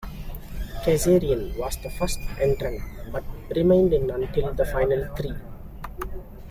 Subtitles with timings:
[0.83, 3.23] Kazarian was the first entrant, but
[3.55, 5.35] remained in until the final three.